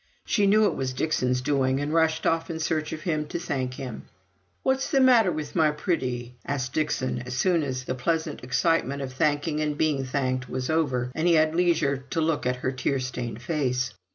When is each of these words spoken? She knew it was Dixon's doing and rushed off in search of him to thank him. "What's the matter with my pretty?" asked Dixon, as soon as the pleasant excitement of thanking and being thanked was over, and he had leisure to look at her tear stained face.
She 0.25 0.47
knew 0.47 0.65
it 0.65 0.73
was 0.73 0.93
Dixon's 0.93 1.41
doing 1.41 1.79
and 1.79 1.93
rushed 1.93 2.25
off 2.25 2.49
in 2.49 2.59
search 2.59 2.91
of 2.91 3.01
him 3.03 3.27
to 3.27 3.37
thank 3.37 3.75
him. 3.75 4.05
"What's 4.63 4.89
the 4.89 4.99
matter 4.99 5.31
with 5.31 5.55
my 5.55 5.69
pretty?" 5.69 6.33
asked 6.43 6.73
Dixon, 6.73 7.21
as 7.21 7.35
soon 7.37 7.61
as 7.61 7.83
the 7.83 7.93
pleasant 7.93 8.43
excitement 8.43 9.03
of 9.03 9.13
thanking 9.13 9.59
and 9.61 9.77
being 9.77 10.03
thanked 10.03 10.49
was 10.49 10.71
over, 10.71 11.11
and 11.13 11.27
he 11.27 11.35
had 11.35 11.53
leisure 11.53 11.97
to 12.09 12.19
look 12.19 12.47
at 12.47 12.55
her 12.65 12.71
tear 12.71 12.99
stained 12.99 13.43
face. 13.43 13.93